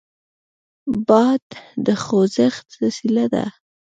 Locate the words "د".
1.85-1.87